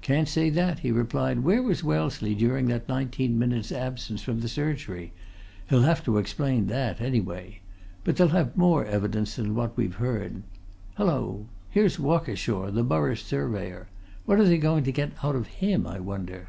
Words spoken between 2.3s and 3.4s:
during that nineteen